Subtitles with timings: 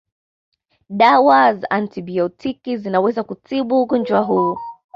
[0.89, 4.57] Dawa za antibiotiki zinaweza kutibu ugonjwa huu